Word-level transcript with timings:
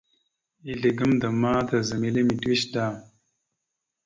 Ezle 0.71 0.89
gamənda 0.97 1.29
ma 1.41 1.51
tazam 1.69 2.01
ele 2.09 2.21
mitəweshe 2.29 2.67
da. 2.73 2.85